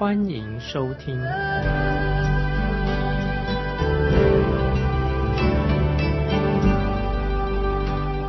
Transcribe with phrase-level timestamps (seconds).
[0.00, 1.14] 欢迎收听。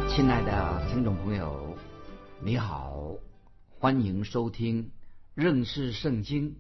[0.10, 1.78] 亲爱的听众朋友，
[2.42, 3.16] 你好，
[3.80, 4.92] 欢迎收听
[5.34, 6.58] 认识圣经。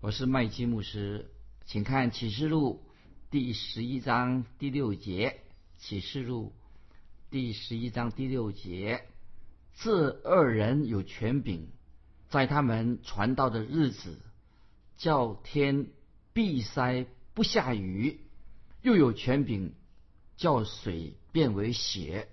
[0.00, 1.30] 我是麦基牧师，
[1.66, 2.82] 请看启示录
[3.30, 5.38] 第十一章第六节。
[5.76, 6.54] 启示录
[7.28, 9.02] 第十一章第六节：
[9.74, 11.68] 这二人有权柄，
[12.30, 14.18] 在他们传道的日子，
[14.96, 15.88] 叫天
[16.32, 18.18] 闭塞不下雨；
[18.82, 19.74] 又有权柄，
[20.36, 22.28] 叫水变为血。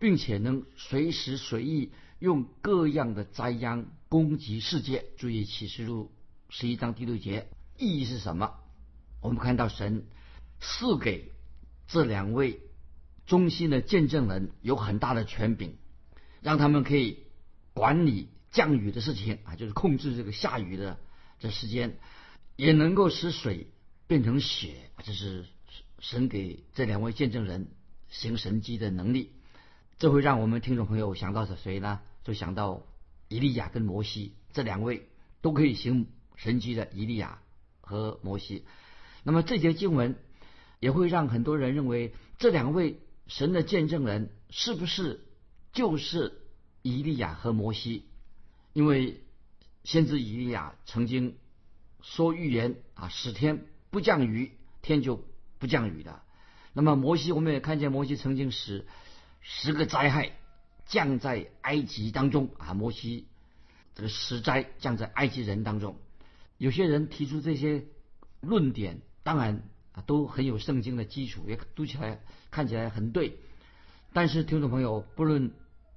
[0.00, 5.04] 并且能随时随意用各样的灾殃攻击世界。
[5.18, 6.10] 注意启示录
[6.48, 8.54] 十一章第六节，意义是什么？
[9.20, 10.06] 我们看到神
[10.58, 11.32] 赐给
[11.86, 12.62] 这两位
[13.26, 15.76] 忠心的见证人有很大的权柄，
[16.40, 17.18] 让他们可以
[17.74, 20.98] 管理降雨的事情啊，就是控制这个下雨的
[21.40, 21.98] 这时间，
[22.56, 23.66] 也能够使水
[24.06, 24.90] 变成血。
[25.02, 25.46] 这是
[25.98, 27.68] 神给这两位见证人
[28.08, 29.32] 行神迹的能力。
[29.98, 32.00] 这会让我们听众朋友想到是谁呢？
[32.22, 32.86] 就想到
[33.28, 35.08] 以利亚跟摩西这两位
[35.40, 37.40] 都可以行神迹的以利亚
[37.80, 38.66] 和摩西。
[39.22, 40.16] 那么这节经文
[40.78, 45.20] 也会让很多人认为这两位神的见证人是不是
[45.72, 46.42] 就是
[46.82, 48.04] 以利亚和摩西？
[48.74, 49.22] 因为
[49.90, 51.34] 先知以利亚曾经
[52.00, 54.52] 说预言啊，十天不降雨，
[54.82, 55.24] 天就
[55.58, 56.22] 不降雨的。
[56.72, 58.86] 那么摩西，我们也看见摩西曾经使。
[59.40, 60.30] 十个灾害
[60.86, 63.26] 降在埃及当中啊，摩西
[63.96, 65.96] 这个十灾降在埃及人当中。
[66.56, 67.86] 有些人提出这些
[68.40, 72.20] 论点，当然啊都很有圣经的基础，也读起来
[72.52, 73.38] 看起来很对。
[74.12, 75.50] 但是听众朋友，不论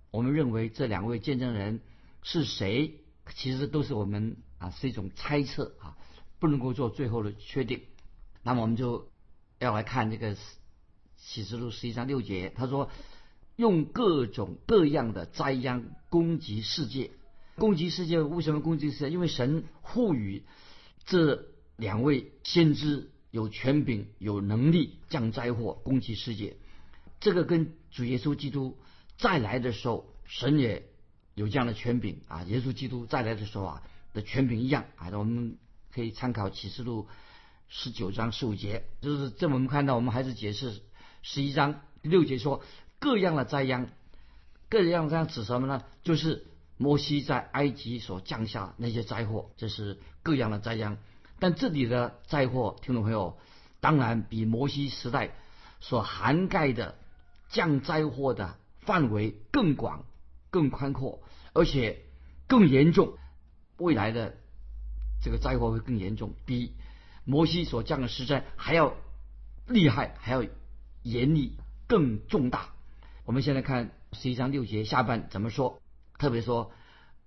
[0.10, 1.80] 我们认为这两位见证人
[2.24, 2.96] 是谁，
[3.36, 5.98] 其实都是我们啊是一种猜测啊，
[6.40, 7.82] 不能够做最后的确定。
[8.44, 9.10] 那么我们就
[9.60, 10.36] 要来看这个
[11.18, 12.90] 启示录十一章六节，他说。
[13.56, 17.12] 用各种各样的灾殃攻击世界，
[17.56, 19.12] 攻击世界为什么攻击世界？
[19.12, 20.44] 因为神赋予
[21.06, 21.46] 这
[21.76, 26.58] 两位先知有权柄、有能力降灾祸、攻击世界。
[27.20, 28.80] 这个跟主耶稣基督
[29.18, 30.90] 再来的时候，神也
[31.36, 32.44] 有这样的权柄啊。
[32.44, 33.84] 耶稣基督再来的时候啊
[34.14, 35.10] 的权柄一样啊。
[35.14, 35.58] 我们
[35.94, 37.08] 可以参考启示录
[37.68, 40.82] 十九章十五节，就是这我们看到，我们还是解释
[41.22, 42.64] 十一章第六节说。
[43.00, 43.90] 各样的灾殃，
[44.70, 45.84] 各样灾殃指什么呢？
[46.04, 50.98] 就是摩西在埃及所降下那些灾祸，这是各样的灾殃。
[51.38, 53.38] 但这里的灾祸，听众朋友，
[53.82, 55.36] 当然比摩西时代
[55.82, 56.96] 所涵盖的
[57.50, 60.06] 降灾祸的范围更广、
[60.54, 62.04] 更宽阔，而且
[62.48, 63.18] 更严重。
[63.78, 64.38] 未来的
[65.24, 66.76] 这个灾祸会更严重，比
[67.26, 68.94] 摩西所降的十灾还要
[69.68, 70.46] 厉害，还要
[71.02, 72.70] 严厉，更重大。
[73.26, 75.82] 我们现在看十一章六节下半怎么说？
[76.20, 76.72] 特别说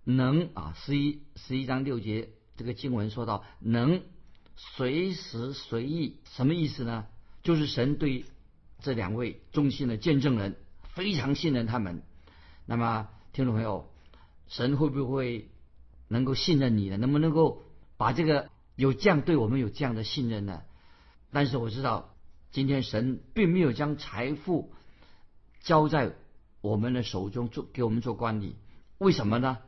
[0.05, 4.03] 能啊，十一十一章六节这个经文说到能
[4.55, 7.07] 随时随意，什么意思呢？
[7.43, 8.25] 就是神对
[8.79, 10.57] 这两位忠心的见证人
[10.95, 12.05] 非常信任他们。
[12.67, 13.87] 那么听众朋友，
[14.47, 15.51] 神会不会
[16.09, 16.97] 能够信任你呢？
[16.97, 17.65] 能不能够
[17.99, 20.63] 把这个有这样对我们有这样的信任呢？
[21.33, 22.15] 但是我知道，
[22.51, 24.73] 今天神并没有将财富。
[25.61, 26.15] 交在
[26.63, 28.57] 我们的手中做给我们做管理，
[28.97, 29.59] 为什么呢？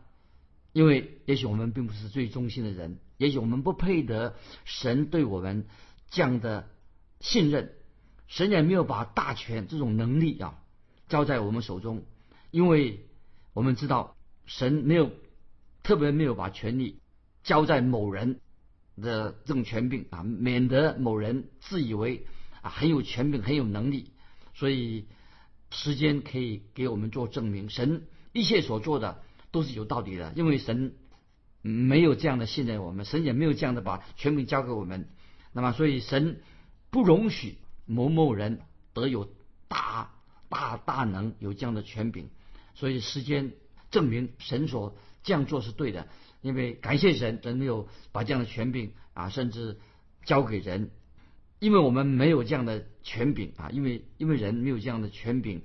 [0.73, 4.35] 因为也许我们并不是最忠心的人，也许我们不配得
[4.65, 5.67] 神对我们
[6.09, 6.71] 这样的
[7.21, 7.75] 信任，
[8.29, 10.59] 神也没有把大权这种能力啊
[11.07, 12.07] 交在我们手中，
[12.51, 13.05] 因为
[13.59, 14.17] 我们知道
[14.47, 15.11] 神没有
[15.83, 17.01] 特别没有把权力
[17.43, 18.41] 交在某人
[18.97, 22.27] 的这种权柄啊，免得某人自以为
[22.63, 24.13] 啊很有权柄很有能力，
[24.55, 25.07] 所以。
[25.71, 29.21] 时间可以给我们做证明，神一切所做的
[29.51, 30.95] 都是有道理的，因为神
[31.61, 35.11] 没有这样的信任我们，神也没有这样的把权柄交给我们。
[35.53, 36.41] 那么，所以神
[36.89, 38.63] 不容许某某人
[38.95, 39.29] 得有
[39.69, 40.11] 大
[40.49, 42.31] 大大能有这样的权柄。
[42.79, 43.55] 所以时间
[43.91, 46.07] 证明神所这样做是对的，
[46.43, 49.81] 因为感谢神，神没有把这样的权柄啊，甚至
[50.25, 50.93] 交给人，
[51.59, 55.65] 因为我们没有这样的权柄啊，因为因为人没有这样的权柄，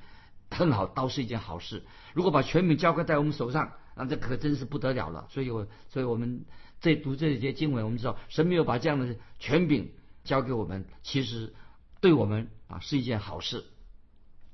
[0.50, 1.83] 很好，倒是一件好事。
[2.15, 5.27] 如果把权柄交给在我们手上，那这可真是不得了了。
[5.30, 6.45] 所以，我所以我们
[6.80, 9.92] 在读这些经文，我们知道神没有把这样的权柄
[10.24, 11.54] 交给我们，其实
[12.01, 13.63] 对我们啊是一件好事。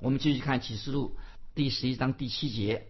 [0.01, 1.17] 我们继续看启示录
[1.59, 2.88] 第十一章第七节，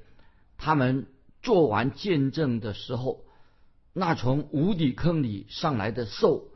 [0.56, 1.08] 他们
[1.42, 3.26] 做完见证的时候。
[3.94, 6.50] 那从无底坑里上来的兽，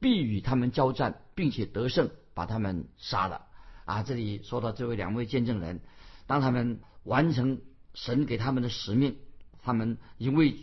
[0.00, 3.44] 必与他们交战，并且得胜，把他们杀了。
[3.84, 5.82] 啊，这里说到这位两位见证人，
[6.26, 7.60] 当他们完成
[7.92, 9.18] 神给他们的使命，
[9.60, 10.56] 他们因为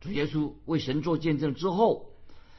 [0.00, 2.12] 主耶稣为神做见证之后，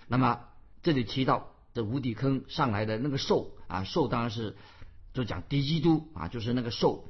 [0.09, 0.41] 那么
[0.83, 4.57] 这里提到这无底坑上来的那个兽啊，兽当然是
[5.13, 7.07] 就讲敌基督啊，就是那个兽。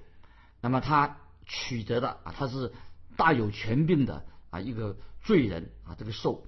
[0.62, 2.74] 那么他取得的啊，他是
[3.16, 4.98] 大有权柄的啊一个。
[5.24, 6.46] 罪人啊，这个兽，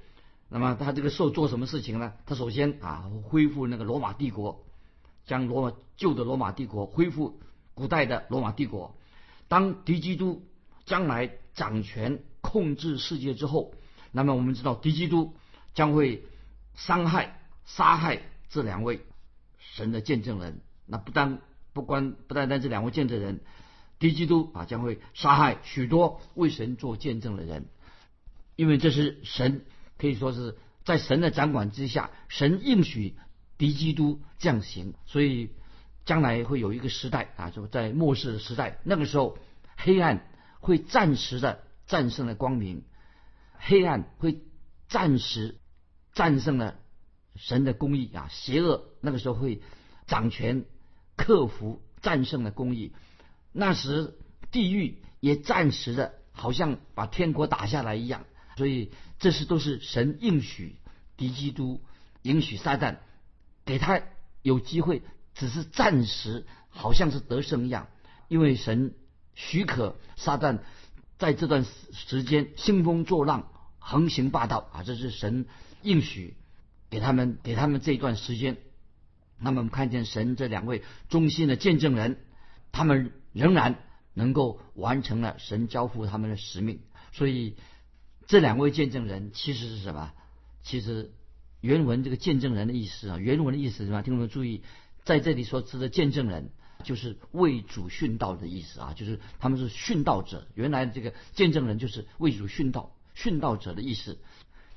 [0.47, 2.13] 那么他这个兽做什么事情呢？
[2.25, 4.65] 他首先啊，恢复那个罗马帝国，
[5.25, 7.41] 将罗马旧的罗马帝国恢复
[7.73, 8.95] 古代的罗马帝国。
[9.50, 10.47] 当敌基督
[10.85, 13.73] 将来掌权控制世界之后，
[14.13, 15.35] 那么我们知道敌基督
[15.73, 16.23] 将会
[16.73, 19.06] 伤害、杀害这两位
[19.57, 20.61] 神的见证人。
[20.85, 21.41] 那不单
[21.73, 23.41] 不关不单单这两位见证人，
[23.99, 27.67] 敌基督啊将会杀害许多为神做见证的人。
[28.55, 29.65] 因为这是神
[29.97, 33.15] 可以说是在神的掌管之下，神应许
[33.57, 35.51] 敌基督降行，所以
[36.05, 39.37] 将来会有一个时代啊，就在末世的时代，那个时候
[39.77, 40.27] 黑暗
[40.59, 42.83] 会暂时的战胜了光明，
[43.53, 44.41] 黑暗会
[44.87, 45.59] 暂时
[46.13, 46.79] 战胜了
[47.35, 49.61] 神的公义啊，邪恶那个时候会
[50.07, 50.65] 掌权，
[51.15, 52.93] 克服战胜了公义，
[53.51, 54.17] 那时
[54.51, 58.25] 地狱也暂时的好像把天国打下来一样。
[58.57, 60.75] 所以，这是都是神应许
[61.15, 61.81] 敌基督，
[62.21, 62.97] 应许撒旦，
[63.63, 64.01] 给他
[64.41, 65.01] 有机会，
[65.33, 67.87] 只是暂时，好像是得胜一样。
[68.27, 68.93] 因为神
[69.33, 70.59] 许可撒旦
[71.17, 73.49] 在这段时间兴风作浪、
[73.79, 75.45] 横行霸道啊，这是神
[75.81, 76.35] 应许
[76.89, 78.57] 给他们，给他们这一段时间。
[79.39, 82.17] 那么，我们看见神这两位忠心的见证人，
[82.73, 83.83] 他们仍然
[84.13, 86.79] 能够完成了神交付他们的使命。
[87.11, 87.55] 所以。
[88.27, 90.13] 这两位见证人其实是什么？
[90.61, 91.15] 其实
[91.61, 94.03] 原文这个见证人的意思啊，原文的意思是什么？
[94.03, 94.61] 听众们注意，
[95.03, 96.51] 在这里所指的见证人
[96.83, 100.47] 就是为主殉道的意思啊，就是他们是殉道者。
[100.53, 104.19] 原来这个见证人就是为主殉道、殉道者的意思。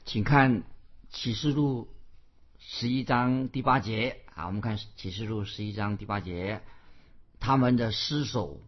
[0.07, 0.63] 请看
[1.11, 1.89] 启示录
[2.59, 6.63] 十一章第八节啊，我们看启示录十一章第八节，
[7.43, 8.61] 他们的尸首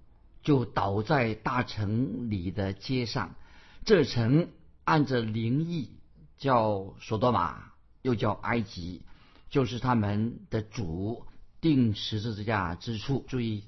[0.43, 3.37] 就倒在大城里的街上，
[3.85, 4.49] 这城。
[4.87, 5.89] 按着灵异
[6.37, 7.73] 叫索多玛，
[8.03, 9.01] 又叫埃及，
[9.49, 11.25] 就是他们的主
[11.63, 13.25] 定十字架之处。
[13.27, 13.65] 注意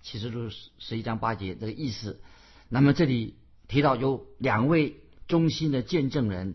[0.00, 2.20] 其实就是十一章八节这个意思。
[2.68, 3.34] 那么这里
[3.66, 4.94] 提到有两位
[5.26, 6.54] 忠心的见证人，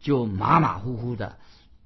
[0.00, 1.36] 就马马虎虎的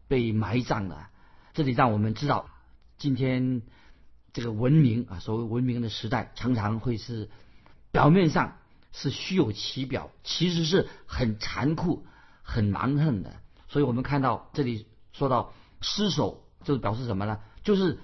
[0.07, 1.09] 被埋葬了。
[1.55, 2.51] 这里让我们知道，
[2.99, 3.63] 今天
[4.33, 7.29] 这个文明啊，所谓文明的时代，常常会是
[7.91, 8.57] 表面上。
[8.93, 12.05] 是虚有其表，其实是很残酷、
[12.43, 13.37] 很蛮横的。
[13.69, 17.39] 所以我们看到这里说到失手，就表示什么呢？
[17.63, 18.01] 就是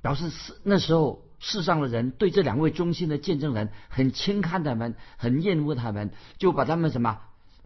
[0.00, 7.20] 表示世那时候世上的人对这两位忠心的见证人很轻看他们，很厌恶他们，就把他们什么，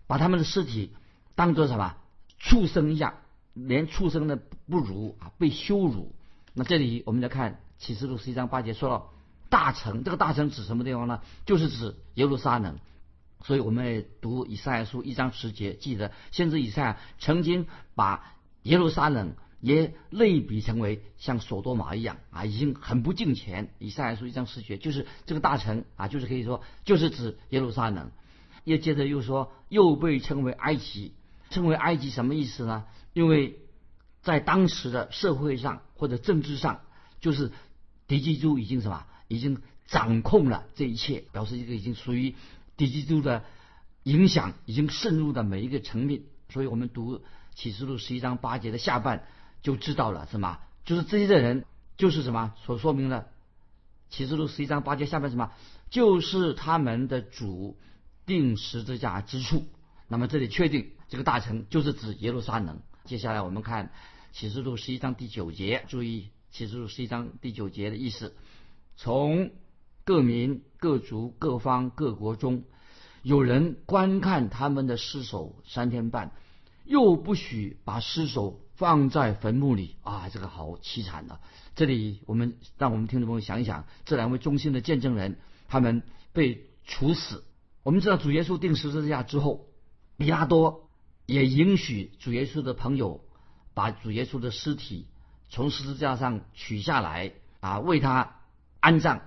[0.09, 0.97] 把他们的尸体
[1.37, 1.99] 当做什么
[2.37, 3.15] 畜生一样，
[3.55, 4.35] 连畜生的
[4.69, 6.13] 不如啊，被羞辱。
[6.53, 9.11] 那这里我们来看启示录十一章八节说到。
[9.49, 11.23] 大城，这个大城指什么地方呢？
[11.45, 12.79] 就是指耶路撒冷。
[13.43, 18.33] 所以我们读以赛亚书一章十节，记得先知以赛亚曾经把
[18.63, 23.75] 耶路撒冷也类比成为像索多玛一样啊，已经很不敬虔。
[23.81, 28.13] 以赛亚书一章十节就是这个大城啊，就是可以说就是指耶路撒冷。
[28.63, 31.13] 也接着又说，又被称为埃及，
[31.49, 32.85] 称为埃及什么意思呢？
[33.15, 33.59] 因为
[34.23, 36.83] 在当时的社会上或者政治上，
[37.21, 37.51] 就是
[38.11, 39.07] 敌基督已经什么？
[39.29, 42.35] 已经掌控了这一切，表示一个已经属于
[42.77, 43.45] 敌基督的
[44.03, 46.23] 影响，已经渗入的每一个层面。
[46.49, 47.23] 所以我们读
[47.55, 49.29] 启示录十一章八节的下半，
[49.63, 50.59] 就知道了什么？
[50.85, 51.65] 就是这些人，
[51.97, 52.53] 就是什么？
[52.67, 53.29] 所说明了
[54.09, 55.53] 启示录十一章八节下半什么？
[55.89, 57.79] 就是他们的主
[58.27, 59.69] 定十字架之处。
[60.09, 62.83] 那么这里确定这个大城就是指耶路撒冷。
[63.05, 63.93] 接下来我们看
[64.33, 68.35] 启示录十一章第九节，注意启示录十一章第九节的意思。
[68.97, 69.51] 从
[70.05, 72.65] 各民、各族、各方、各国中，
[73.23, 76.33] 有人观看他们的尸首三天半，
[76.85, 81.41] 又不许把尸首放在坟墓里啊，这个好凄惨啊！
[81.77, 85.39] 这里我们让我们听众朋友想一想，这两位忠心的见证人，
[85.69, 86.03] 他们
[86.33, 87.45] 被处死。
[87.83, 89.67] 我们知道主耶稣定十字架之后，
[90.17, 90.91] 比拉多
[91.27, 93.25] 也允许主耶稣的朋友
[93.73, 95.07] 把主耶稣的尸体
[95.51, 98.37] 从十字架上取下来啊，为他
[98.81, 99.21] 安葬。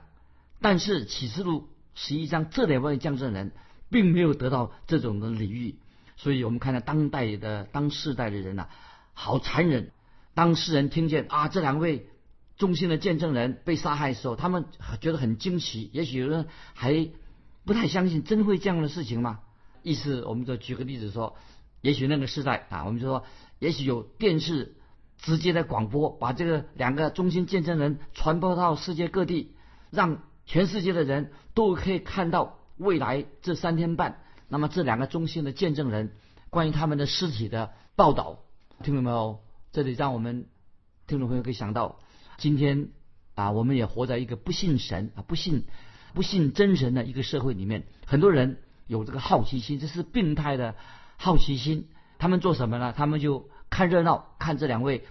[0.61, 3.51] 但是启示录十一章这两位见证人
[3.89, 5.75] 并没有得到这种的礼遇，
[6.15, 8.67] 所以我们看到当代的当世代的人呐，
[9.13, 9.91] 好残忍。
[10.33, 12.07] 当世人听见啊这两位
[12.57, 14.65] 忠心的见证人被杀害的时候，他们
[15.01, 17.09] 觉得很惊奇，也许有人还。
[17.65, 19.39] 不太相信，真会这样的事情吗？
[19.83, 21.37] 意思，我们就举个例子说，
[21.79, 23.23] 也许那个时代啊，我们就说，
[23.59, 24.75] 也许有电视
[25.23, 29.55] 直接的广播，把这个两个中心见证人传播到世界各地，
[29.89, 36.11] 让全世界的人都可以看到未来这三天半，那么这两个中心的见证人
[36.51, 38.43] 关于他们的尸体的报道，
[38.83, 39.39] 听懂没有？
[39.71, 40.45] 这里让我们
[41.07, 41.97] 听众朋友可以想到，
[42.37, 42.89] 今天
[43.33, 45.63] 啊，我们也活在一个不信神啊，不信。
[46.13, 50.75] 不信真神的一个社会里面，很多人有这个好奇心，这是病态的
[51.17, 51.89] 好奇心。
[52.19, 52.93] 他们做什么呢？
[52.95, 55.03] 他们就看热闹，看这两位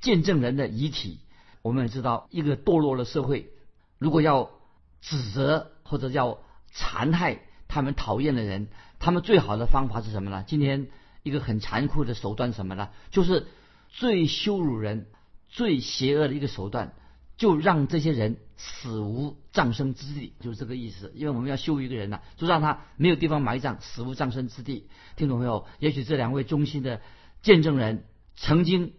[0.00, 1.18] 见证人的遗体。
[1.62, 3.50] 我们也知道，一个堕落的社会，
[3.98, 4.52] 如果要
[5.00, 6.38] 指责或者要
[6.70, 8.68] 残害他们讨厌的人，
[9.00, 10.44] 他们最好的方法是什么呢？
[10.46, 10.86] 今天
[11.24, 12.90] 一个很残酷的手段什么呢？
[13.10, 13.48] 就是
[13.88, 15.08] 最羞辱人、
[15.48, 16.94] 最邪恶的一个手段。
[17.36, 21.10] 就让这些人死无葬身之地，就是这个意思。
[21.16, 24.86] 因为我们要羞辱一个人呐，就让他没有地方埋葬，死无葬身之地。
[25.16, 25.66] 听懂没有？
[25.80, 27.00] 也许这两位忠心的
[27.44, 28.94] 见证人曾经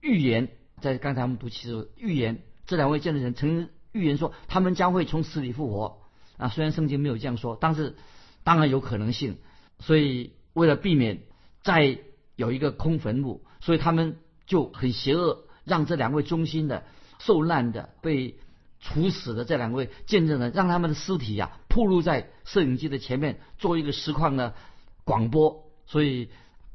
[0.00, 0.48] 预言，
[0.80, 6.00] 在刚才我们读其实预言，这两位见证人曾经预言说，他们将会从死里复活。
[6.38, 7.94] 啊，虽然圣经没有这样说，但是
[8.42, 9.36] 当然有可能性。
[9.78, 11.20] 所以为了避免
[11.62, 11.98] 再
[12.34, 16.82] 有一个空坟墓，所以他们就很邪恶，让这两位忠心的。
[17.18, 18.36] 受难的、被
[18.80, 24.56] 处死的这两位见证人，让他们的尸体呀，暴露在摄影机的前面，做一个实况的
[25.04, 25.70] 广播。
[25.86, 26.30] 所以，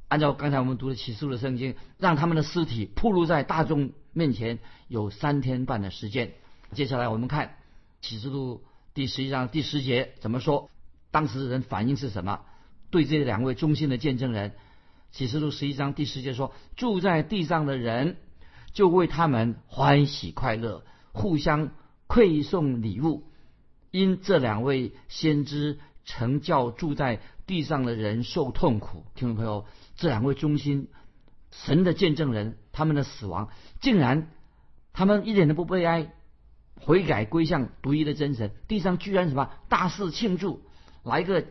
[0.08, 6.34] 按照刚才我们读的启示录的圣经，让他们的尸体暴露在大众面前，有三天半的时间。
[6.74, 7.56] 接下来我们看
[8.02, 10.70] 启示录第十一章第十节怎么说？
[11.12, 12.42] 当时的人反应是什么？
[12.90, 14.54] 对这两位忠心的见证人，
[15.12, 18.18] 启示录十一章第十节说：住在地上的人。
[18.74, 21.72] 就为他们欢喜快乐，互相
[22.08, 23.24] 馈送礼物。
[23.90, 29.06] 因这两位先知曾叫住在地上的人受痛苦。
[29.16, 30.90] 听众朋友，这两位忠心
[31.50, 33.50] 神的见证人，他们的死亡
[33.82, 34.30] 竟然
[34.94, 36.14] 他们一点都不悲哀，
[36.80, 38.52] 悔改归向独一的真神。
[38.68, 40.62] 地上居然什么大肆庆祝，
[41.04, 41.44] 来个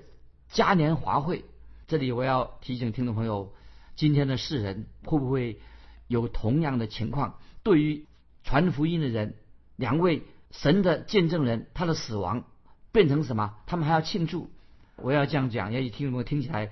[0.50, 1.44] 嘉年华会。
[1.88, 3.52] 这里我要提醒听众朋友，
[3.96, 5.60] 今天的世人会不会？
[6.08, 8.06] 有同样的情况，对于
[8.44, 9.34] 传福音的人，
[9.74, 10.22] 两位
[10.52, 12.44] 神的见证人，他的死亡
[12.92, 13.56] 变成什么？
[13.66, 14.48] 他们还要庆祝。
[14.96, 16.70] 我要这样讲，也许听众听起来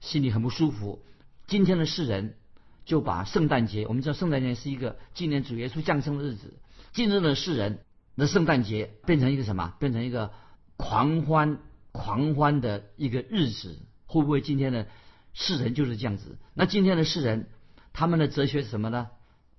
[0.00, 1.02] 心里很不舒服。
[1.46, 2.36] 今天的世人
[2.84, 6.54] 就把圣诞节，我们知道圣诞节是一个纪念主耶稣降生的日子。
[6.92, 7.80] 今日的世人
[8.16, 9.74] 的圣诞节变成一个什么？
[9.78, 10.32] 变成一个
[10.76, 11.58] 狂欢、
[11.92, 13.78] 狂欢的一个日子。
[14.06, 14.86] 会不会今天的
[15.34, 16.38] 世人就是这样子？
[16.54, 17.48] 那今天的世人？
[17.92, 19.08] 他们的哲学是什么呢？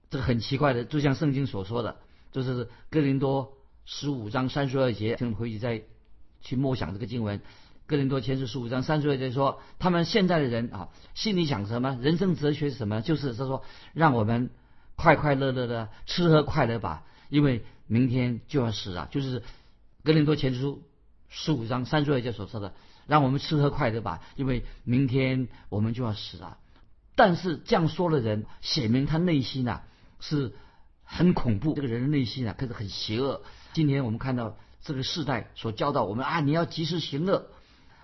[0.09, 1.97] 这个很奇怪的，就像圣经所说的，
[2.31, 3.53] 就是哥林多
[3.86, 5.83] 十五章三十二节，请回去再
[6.41, 7.41] 去默想这个经文。
[7.88, 11.98] 哥林多前书十五章三十二节说，他们现在的人啊，心里想什么？
[12.01, 13.01] 人生哲学是什么？
[13.01, 13.63] 就是他说，
[13.94, 14.50] 让我们
[14.98, 19.08] 快快乐乐的吃喝快乐吧，因为明天就要死啊。
[19.10, 19.41] 就是
[20.03, 20.84] 哥林多前书
[21.29, 22.74] 十五章三十二节所说的，
[23.08, 26.58] 让我们吃喝快乐吧，因为明天我们就要死啊。
[27.15, 29.84] 但是这样说的人，显明他内心呐
[30.20, 30.53] 是
[31.06, 31.74] 很恐怖。
[31.74, 33.44] 这个人的内心啊，可是很邪恶。
[33.72, 37.48] 今天我们看到这个世代所教导我们啊，你要及时行乐。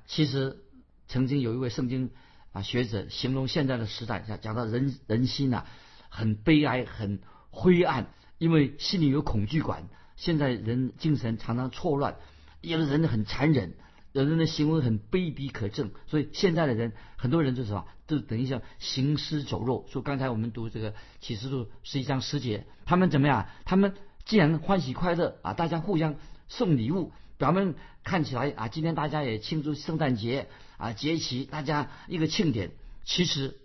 [0.06, 0.64] 其实
[1.08, 2.12] 曾经有一位圣经
[2.52, 5.66] 啊学者形容现在的时代，讲讲到人人心呐
[6.10, 8.08] 很悲哀、很灰暗，
[8.38, 9.88] 因为心里有恐惧感。
[10.16, 12.16] 现在人精神常常错乱，
[12.62, 13.74] 有的人很残忍。
[14.12, 19.88] 有人的行为很卑鄙可憎，所以现在的人很多人就是什么，就等于像行尸走肉。
[19.90, 23.48] 说刚才我们读这个启示录十一章十节，他们怎么样？
[23.66, 26.14] 他们既然欢喜快乐啊，大家互相
[26.48, 27.12] 送礼物，
[27.44, 30.48] 咱们看起来啊，今天大家也庆祝圣诞节
[30.78, 32.72] 啊，节期，大家一个庆典。
[33.04, 33.58] 其实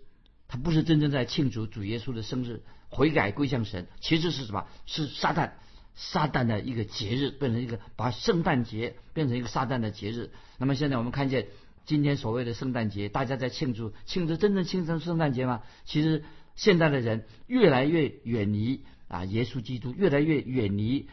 [0.49, 3.87] 他不是真正在庆祝主耶稣的生日，悔改归向神。
[4.01, 4.67] 其实是什么？
[4.85, 5.51] 是撒旦。
[5.95, 10.31] 撒旦的一个节日变成一个，把圣诞节变成一个撒旦的节日。
[10.57, 11.47] 那么现在我们看见
[11.85, 15.63] 今天所谓的圣诞节，大家在庆祝庆祝真正庆祝圣诞节吗？
[15.85, 16.25] 其实
[16.57, 21.07] 现在的人越来越远离啊耶稣基督，越来越远离，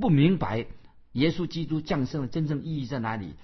[0.00, 0.64] 不明白
[1.12, 3.34] 耶稣基督降生的真正意义在哪里。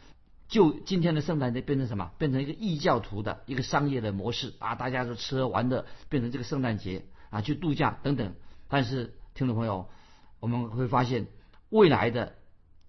[0.47, 2.12] 就今天的圣诞节变成什么？
[2.18, 4.75] 变成一个异教徒的一个商业的模式啊！
[4.75, 8.35] 大家都吃喝玩乐，变成这个圣诞节啊，去度假等等。
[8.68, 9.88] 但是听众朋友，
[10.40, 11.26] 我们会发现
[11.71, 12.37] 未来的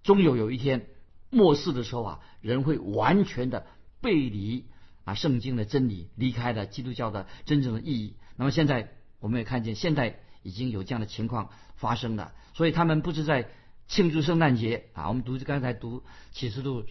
[0.02, 0.86] 终有有一天
[1.30, 3.66] 末世的时候啊，人会完全的
[4.02, 4.66] 背离
[5.04, 8.16] 啊圣经的真理，离开了基督教的真正的意义。
[8.36, 12.32] 那么现在我们也看见，现在已经有这样的情况发生了。
[12.52, 13.48] 所以他们不是在
[13.88, 15.08] 庆祝圣诞节啊。
[15.08, 16.02] 我们读刚才读
[16.32, 16.84] 启示录。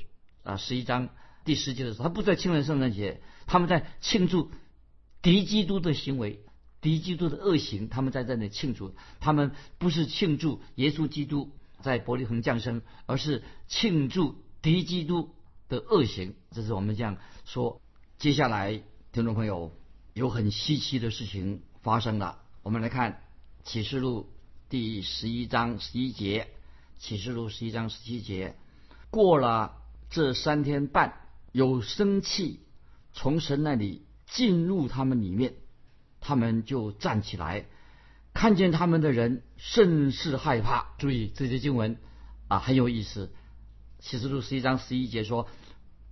[0.44, 1.10] 啊，十一章
[1.44, 4.52] 第十节的时候，他不在庆祝圣诞节，他们在庆祝
[5.24, 6.46] 敌基督的行为、
[6.82, 8.94] 敌基督的恶行，他们在这里庆祝。
[9.20, 11.50] 他们不是庆祝耶稣基督
[11.82, 15.34] 在伯利恒降生，而是庆祝敌基督
[15.68, 16.36] 的恶行。
[16.52, 17.82] 这是我们这样说。
[18.20, 19.76] 接下来，听众朋友
[20.14, 22.44] 有很稀奇的事情发生了。
[22.62, 23.24] 我们来看
[23.64, 24.30] 启示录
[24.70, 26.50] 第十一章十一节，
[27.06, 28.56] 启示录十一章十一节
[29.12, 29.78] 过了。
[30.10, 31.14] 这三天半
[31.52, 32.62] 有生气
[33.14, 35.54] 从神那里进入他们里面，
[36.20, 37.68] 他们就站起来，
[38.34, 40.96] 看见他们的人甚是害怕。
[40.98, 41.98] 注意这些经文
[42.48, 43.32] 啊很有意思。
[44.00, 45.48] 启示录十一章十一节说，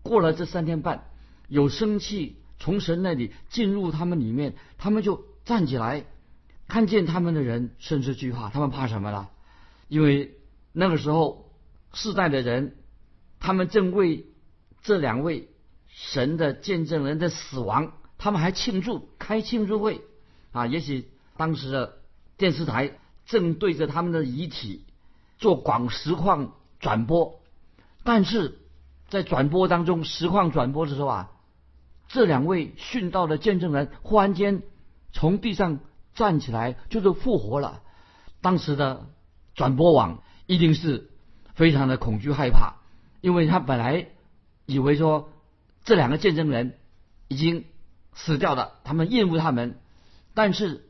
[0.04, 1.10] 过了这三天半
[1.48, 6.06] 有生气从神那里进入他们里面，他们就站起来，
[6.68, 8.50] 看见他们的人甚是惧怕。
[8.50, 9.32] 他们怕什么了？
[9.88, 10.38] 因为
[10.74, 11.50] 那个时候
[11.94, 12.76] 世代的人。
[13.46, 14.26] 他们正为
[14.84, 15.50] 这两位
[15.90, 20.00] 神的见证人的死亡，他们还庆祝开庆祝会
[20.54, 20.66] 啊！
[20.66, 21.98] 也许当时的
[22.38, 24.86] 电视台正对着他们的遗体
[25.38, 27.42] 做广实况转播，
[28.06, 28.60] 但是
[29.10, 31.32] 在转播当中，实况转播的时候啊，
[32.08, 34.62] 这两位殉道的见证人忽然间
[35.12, 35.80] 从地上
[36.16, 37.82] 站起来，就是复活了。
[38.40, 39.10] 当时的
[39.54, 41.10] 转播网一定是
[41.54, 42.76] 非常的恐惧害怕。
[43.22, 44.08] 因为他本来
[44.66, 45.30] 以为说
[45.84, 46.78] 这两个见证人
[47.28, 47.66] 已经
[48.14, 49.80] 死掉了，他们厌恶他们，
[50.34, 50.90] 但是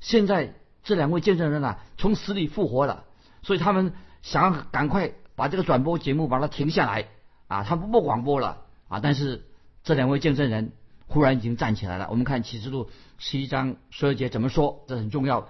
[0.00, 3.04] 现在这两位见证人啊从死里复活了，
[3.42, 7.08] 所以他们想要赶快把这个转播节目把它停下来
[7.48, 9.44] 啊，他不播广播了啊，但是
[9.82, 10.72] 这两位见证人
[11.06, 12.08] 忽然已经站起来了。
[12.10, 14.84] 我们看启示录十一章十二节怎么说？
[14.86, 15.48] 这很重要。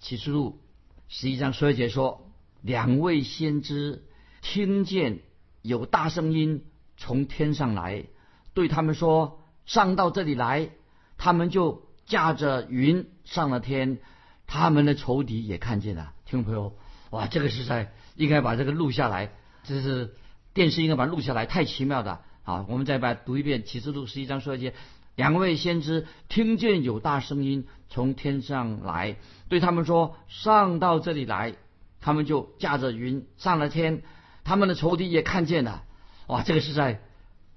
[0.00, 0.60] 启示录
[1.08, 2.29] 十一章十二节说，
[2.62, 4.04] 两位先知
[4.40, 5.20] 听见。
[5.62, 6.64] 有大声音
[6.96, 8.06] 从天上来，
[8.54, 10.70] 对他们说：“上到这里来。”
[11.18, 13.98] 他们就驾着云上了天。
[14.46, 16.14] 他们的仇敌也看见了。
[16.24, 16.74] 听众朋友，
[17.10, 19.32] 哇，这个是在应该把这个录下来。
[19.64, 20.14] 这是
[20.54, 22.22] 电视应该把它录下来，太奇妙的。
[22.42, 24.72] 好，我们再把读一遍《启示录》十一章说一节。
[25.14, 29.18] 两位先知听见有大声音从天上来，
[29.50, 31.54] 对他们说：“上到这里来。”
[32.00, 34.02] 他们就驾着云上了天。
[34.42, 35.84] 他们的仇敌也看见了，
[36.26, 37.02] 哇，这个实在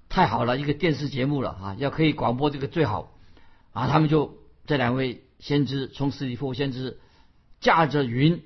[0.10, 1.76] 太好了，一个电视节目了啊！
[1.80, 3.18] 要可以广播这个最好
[3.72, 3.88] 啊！
[3.88, 7.00] 他们就这两位先知从死里复活先知
[7.62, 8.44] 驾着云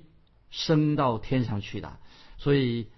[0.50, 2.00] 升到天上去了。
[2.38, 2.90] 所以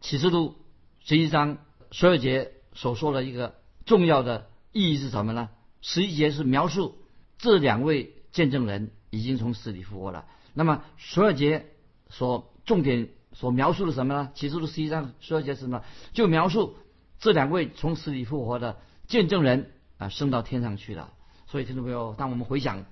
[0.00, 0.56] 启示录
[1.04, 1.58] 十一章
[1.92, 3.54] 十二节所说的一个
[3.86, 5.48] 重要的意义是什么呢？
[5.80, 6.98] 十一节是描述
[7.38, 10.26] 这两位见证人已经从死里复活了。
[10.54, 11.66] 那么十二节
[12.08, 13.08] 所重点。
[13.34, 14.30] 所描述的什么呢？
[14.34, 15.84] 启示录十一章十二节是什么？
[16.12, 16.76] 就描述
[17.20, 21.12] 这两位从死里复活的见证人啊，升到天上去了。
[21.46, 22.86] 所以听众朋友，当我们回想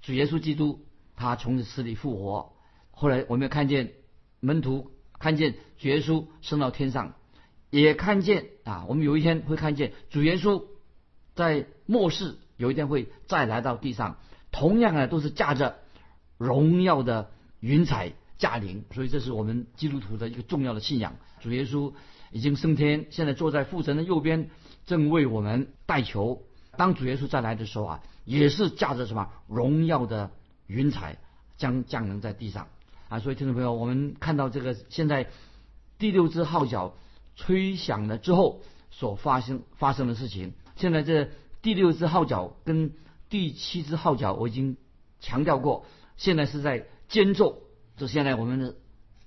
[0.00, 2.52] 主耶稣基督他从死里复活，
[2.92, 3.92] 后来我们看见
[4.38, 7.14] 门徒看见主耶稣升到天上，
[7.68, 10.64] 也看见啊，我们有一天会看见主耶稣
[11.34, 14.16] 在末世有一天会再来到地上，
[14.50, 15.76] 同样啊都是驾着
[16.38, 18.12] 荣耀的云彩。
[18.40, 21.14] 驾临，所以这是我们基督徒的一个重要的信仰。
[21.40, 21.92] 主耶稣
[22.32, 24.48] 已经升天，现在坐在父神的右边，
[24.86, 26.42] 正为我们代求。
[26.78, 30.30] 当主耶稣再来的时候啊，也是驾着什么荣耀的
[30.66, 31.18] 云彩
[31.58, 32.68] 将降临在地上
[33.10, 33.18] 啊。
[33.18, 35.28] 所以听众朋友，我们看到这个现在
[35.98, 36.94] 第六只号角
[37.36, 40.54] 吹响了之后所发生发生的事情。
[40.76, 41.28] 现在这
[41.60, 42.94] 第六只号角跟
[43.28, 44.78] 第七只号角，我已经
[45.20, 45.84] 强调过，
[46.16, 47.58] 现在是在间奏。
[48.00, 48.76] 就现在我们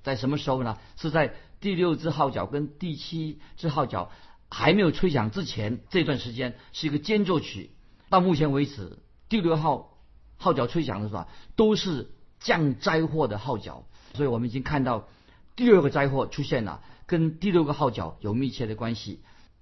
[0.02, 0.80] 在什么时候呢？
[0.98, 4.10] 是在第六只号角跟第七只号角
[4.50, 7.70] 还没有吹响之前这段时间是一个间奏曲。
[8.10, 8.98] 到目前为止，
[9.30, 9.96] 第六号
[10.38, 12.10] 号角吹响的时候都是
[12.40, 15.08] 降灾祸的号角，所以我们已经看到
[15.56, 19.22] 第二个灾祸出现了，跟第六个号角有密切的关系。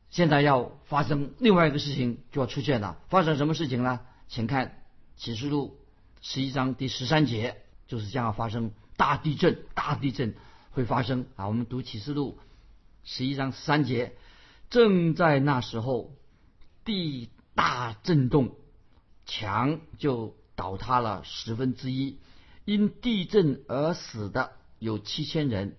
[0.10, 4.00] 现在要发生另外一个事情就要出现了，发生什么事情呢？
[4.30, 4.82] 请看
[5.18, 5.78] 启示录
[6.22, 8.72] 十一章第十三节，就是将要发生
[9.02, 10.36] 大地震，大地震
[10.70, 11.48] 会发生啊。
[11.48, 12.38] 我们读启示录
[13.04, 14.14] 十一章三节，
[14.70, 16.14] 正在那时候，
[16.86, 18.54] 地大震动，
[19.26, 22.20] 墙就倒塌了十分之一，
[22.64, 25.76] 因地震而死的有七千人，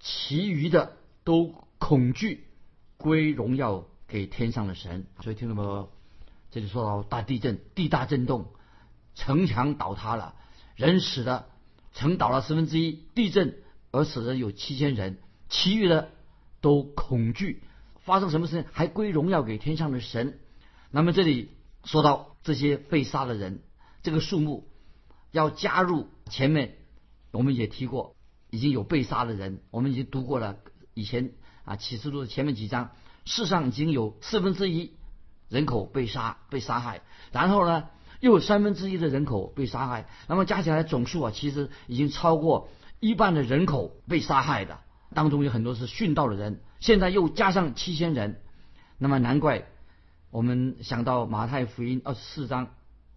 [0.00, 2.46] 其余的都恐惧
[2.96, 5.04] 归荣耀给天上的神。
[5.20, 5.92] 所以听到没有？
[6.50, 8.46] 这里说到大地震，地大震动，
[9.14, 10.34] 城墙倒塌了，
[10.74, 11.48] 人死了
[11.92, 13.58] 城倒了十分之一，地震
[13.90, 16.10] 而死的有七千人，其余的
[16.60, 17.62] 都恐惧。
[18.00, 18.64] 发生什么事情？
[18.72, 20.40] 还归荣耀给天上的神。
[20.90, 21.50] 那么这里
[21.84, 23.62] 说到这些被杀的人，
[24.02, 24.68] 这个数目
[25.30, 26.78] 要加入前面，
[27.30, 28.16] 我们也提过，
[28.50, 30.56] 已经有被杀的人，我们已经读过了。
[30.94, 31.32] 以前
[31.64, 32.90] 啊启示录的前面几章，
[33.24, 34.92] 世上已经有四分之一
[35.48, 37.88] 人口被杀、被杀害，然后呢
[38.22, 42.68] 又有三分之一的人口被杀害，那么加起来总数啊，其实已经超过
[43.00, 44.78] 一半的人口被杀害的，
[45.12, 46.60] 当中有很多是殉道的人。
[46.78, 48.40] 现在又加上七千人，
[48.96, 49.66] 那么难怪
[50.30, 52.68] 我们想到马太福音二十四章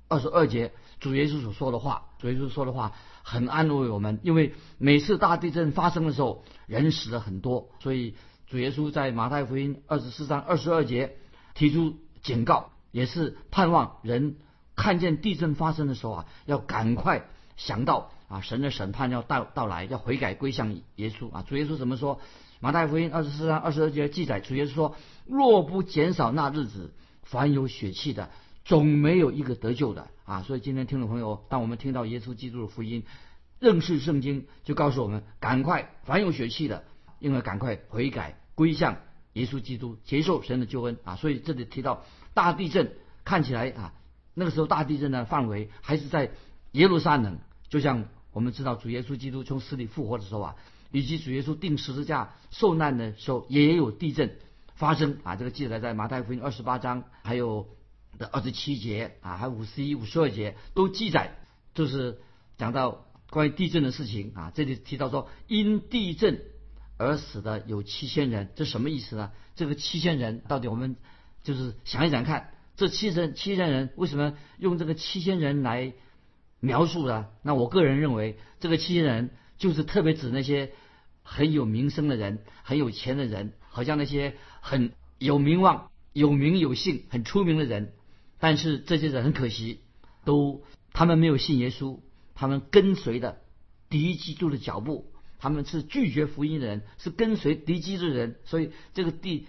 [0.07, 8.15] 二十二节，主耶稣所说的话，主耶稣说的话很安慰我们，因为每次大地震发生的时候，人死了很多，所以
[8.47, 11.17] 主耶稣在马太福音二十四章二十二节
[11.53, 14.37] 提出警告，也是盼望人
[14.75, 17.25] 看见地震发生的时候啊，要赶快
[17.57, 21.43] 想到啊，神的审判要到到来，要悔改归向耶稣啊。
[21.47, 22.19] 主耶稣怎么说？
[22.61, 24.95] 马太福音二十四章二十二节记载，主耶稣说
[25.27, 28.31] ：“若不减少那日子，凡有血气的，
[28.63, 33.03] 总没有一个得救的。”啊，所以今天听众朋友，当我们听到耶稣基督的福音，
[33.59, 36.85] 认识圣经，就告诉我们：赶快，凡有血气的，
[37.19, 38.97] 应该赶快悔改归向
[39.33, 40.97] 耶稣基督，接受神的救恩。
[41.03, 42.93] 啊，所以这里提到大地震，
[43.25, 43.93] 看起来啊，
[44.35, 46.29] 那个时候大地震的范围还是在
[46.73, 50.55] 耶路撒冷，就像我们知道主耶稣基督从死里复活的时候啊。
[50.91, 54.37] 以及主耶稣钉十字架受难的时候，也有地震
[54.75, 55.35] 发生啊！
[55.35, 57.67] 这个记载在马太福音二十八章，还有
[58.17, 61.35] 的二十七节啊，还有五十一、五十二节都记载，
[61.73, 62.19] 就是
[62.57, 64.53] 讲到关于地震的事情啊。
[64.55, 66.39] 这里提到说，因地震
[66.97, 69.31] 而死的有七千人，这什么意思呢？
[69.55, 70.95] 这个七千人到底我们
[71.43, 75.93] 就是想一想看，这七千七千人为什么用这个七千人来
[76.59, 77.27] 描述呢？
[77.43, 80.71] 那我个人认为，这个七千人就是特别指那些。
[81.27, 87.93] 很有名声的人，很有钱的人，好像那些很有名望、有名有姓、很出名的人，
[88.37, 89.79] 但是这些人很可惜，
[90.23, 90.61] 都
[90.93, 91.99] 他们没有信耶稣，
[92.35, 93.41] 他们跟随的
[93.89, 99.47] 敌基督的脚步，他们是拒绝福音的人，是跟随敌基督的人，所以这个地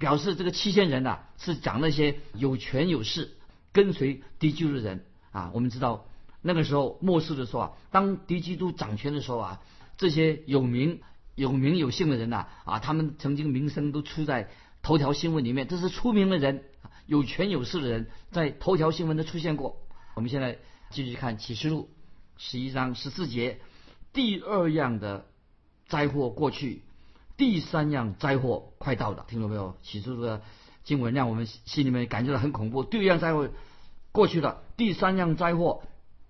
[0.00, 3.36] 表示这个七千人呐，是讲那些有权有势、
[3.70, 5.52] 跟随敌基督的人啊。
[5.54, 6.06] 我们知道
[6.42, 9.60] 那个时候末世的时候啊，当敌基督掌权的时候啊。
[9.98, 11.02] 这些有名
[11.34, 14.48] 有名有姓的人呐，啊，他们曾经名声都出在
[14.80, 16.64] 头条新闻里面，这是出名的人，
[17.04, 19.76] 有权有势的人，在头条新闻都出现过。
[20.14, 20.56] 我们现在
[20.88, 21.90] 继续看启示录
[22.38, 23.60] 十一章十四节，
[24.14, 25.26] 第二样的
[25.86, 26.80] 灾祸过去，
[27.40, 29.74] 第三样灾祸快到了，听到没有？
[29.80, 30.42] 起初的
[30.84, 32.84] 经文让我们心里面感觉到很恐怖。
[32.84, 33.48] 第二样灾祸
[34.12, 35.82] 过去了，第三样灾祸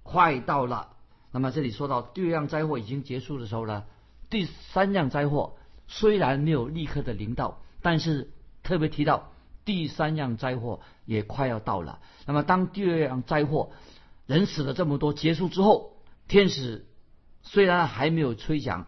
[0.05, 0.90] 快到了。
[1.33, 3.87] 那么这里说到第二样灾祸已经结束的时候呢，
[4.31, 5.57] 第三样灾祸
[5.88, 8.31] 虽然没有立刻的临到，但是
[8.62, 9.33] 特别提到
[9.64, 11.99] 第三样灾祸也快要到了。
[12.25, 13.73] 那么当第二样灾祸
[14.27, 15.96] 人死了这么多结束之后，
[16.29, 16.87] 天使
[17.42, 18.87] 虽然还没有吹响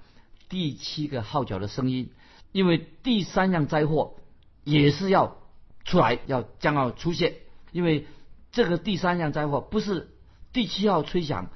[0.53, 2.11] 第七个号角的声音，
[2.53, 4.17] 因为第三样灾祸
[4.65, 5.39] 也是要
[5.83, 7.37] 出来，要将要出现，
[7.71, 8.07] 因为
[8.51, 10.11] 这个第三样灾祸不是
[10.53, 11.49] 第七号吹响。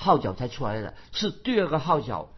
[0.00, 2.28] 号角才出来的，是第二个号角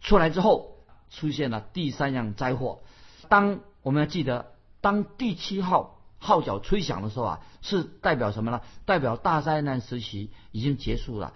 [0.00, 0.78] 出来之后，
[1.10, 2.80] 出现了第三样灾祸。
[3.28, 8.62] 当我们要记得，当第七号号角吹响的时候啊，是代表什么呢？
[8.86, 11.34] 代表大灾难时期已经结束了，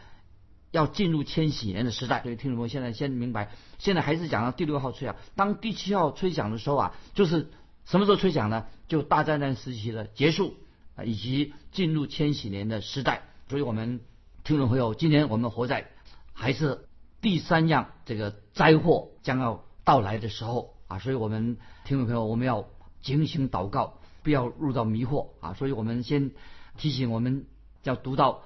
[0.74, 2.22] 要进入千禧年的时代。
[2.22, 5.16] 所以听众朋友现在先明白，现在还是讲到第六号吹响。
[5.36, 7.50] 当第七号吹响的时候啊，就是
[7.84, 8.66] 什么时候吹响呢？
[8.88, 10.54] 就大灾难时期的结束
[10.96, 13.22] 啊，以及进入千禧年的时代。
[13.48, 14.00] 所以我们。
[14.46, 15.88] 听众朋友，今天我们活在
[16.34, 16.86] 还是
[17.22, 21.56] 第三样这个灾祸将要到来的时候啊，所以我们
[21.86, 22.68] 听众朋友，我们要
[23.00, 25.54] 警醒祷告，不要入到迷惑啊。
[25.54, 26.32] 所以我们先
[26.76, 27.46] 提醒我们
[27.84, 28.42] 要读到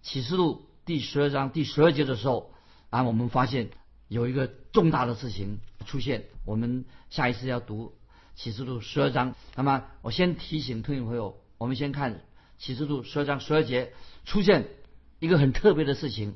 [0.00, 2.52] 启示录第十二章第十二节的时候
[2.90, 3.70] 啊，我们发现
[4.08, 6.24] 有一个重大的事情出现。
[6.44, 7.94] 我们下一次要读
[8.34, 12.22] 启示录十二章，那么我先提醒听众朋友，我们先看
[12.58, 13.92] 启示录十二章十二节
[14.24, 14.68] 出现。
[15.20, 16.34] 一个很特别的事情，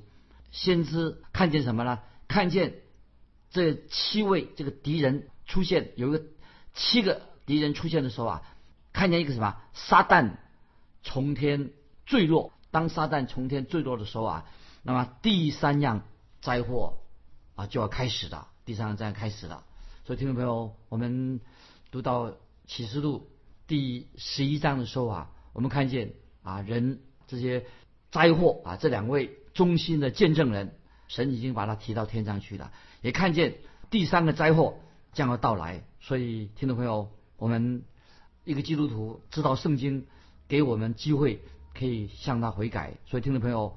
[0.53, 1.99] 先知看见什么呢？
[2.29, 2.83] 看见
[3.51, 6.23] 这七位这个敌人出现，有一个
[6.73, 8.43] 七个敌人出现的时候啊，
[8.93, 9.57] 看见一个什么？
[9.75, 10.37] 撒旦
[11.03, 11.73] 从天
[12.05, 12.53] 坠落。
[12.77, 14.45] 当撒旦从天坠落的时候啊，
[14.83, 16.03] 那么第三样
[16.43, 16.99] 灾祸
[17.55, 18.49] 啊就要开始了。
[18.67, 19.65] 第三样灾开始了。
[20.05, 21.41] 所以听众朋友，我们
[21.91, 22.35] 读到
[22.67, 23.31] 启示录
[23.67, 26.13] 第十一章的时候啊，我们看见
[26.43, 27.65] 啊人这些
[28.11, 30.75] 灾祸啊，这两位忠心的见证人，
[31.09, 32.73] 神已经把他提到天上去了。
[33.01, 33.57] 也看见
[33.89, 34.81] 第三个灾祸
[35.15, 35.83] 将要到来。
[36.03, 37.85] 所以听众朋友，我们
[38.45, 40.07] 一个基督徒知道圣经
[40.47, 41.41] 给我们机会。
[41.79, 43.77] 可以向他悔改，所以听众朋友，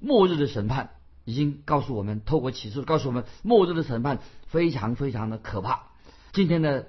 [0.00, 0.90] 末日的审判
[1.24, 5.84] 已经告诉我们，透过启示告诉我们，末日的审判非常非常的可怕。
[6.32, 6.88] 今天的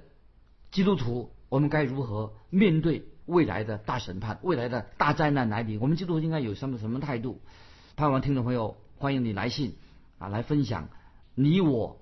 [0.72, 5.80] 基督徒，我们该如何面对未来的大审判、未来的大灾难来临？
[5.80, 7.40] 我们基督徒应该有什么什么态度？
[7.96, 9.76] 盼望听众朋友，欢迎你来信
[10.18, 10.90] 啊，来分享
[11.36, 12.00] 你我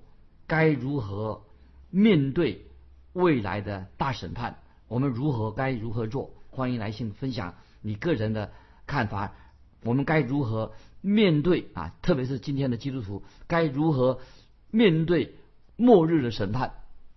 [0.47, 1.43] 该如何
[1.89, 2.65] 面对
[3.13, 4.59] 未来的大审判？
[4.87, 6.31] 我们如何该如何做？
[6.51, 7.55] 欢迎来信分享。
[7.85, 8.51] 你个人的
[8.87, 9.33] 看法，
[9.83, 11.93] 我们该如何面对啊？
[12.01, 14.19] 特别是今天的基督徒，该如何
[14.71, 15.35] 面对
[15.75, 16.71] 末日的审判？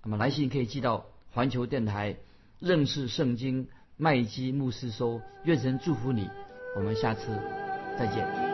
[0.05, 2.19] 那么来信可以寄到环球电台
[2.59, 5.23] 认识圣经麦基牧师收。
[5.45, 6.29] 愿神祝福你，
[6.77, 7.29] 我们下次
[7.99, 8.48] 再见。